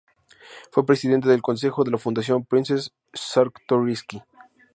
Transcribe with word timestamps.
Fue 0.71 0.83
presidente 0.83 1.29
del 1.29 1.43
consejo 1.43 1.83
de 1.83 1.91
la 1.91 1.99
Fundación 1.99 2.43
Princes 2.43 2.91
Czartoryski. 3.13 4.23